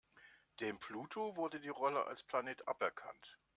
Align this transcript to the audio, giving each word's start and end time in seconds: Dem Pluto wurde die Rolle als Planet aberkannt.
Dem 0.61 0.79
Pluto 0.79 1.35
wurde 1.35 1.59
die 1.59 1.69
Rolle 1.69 2.07
als 2.07 2.23
Planet 2.23 2.67
aberkannt. 2.67 3.37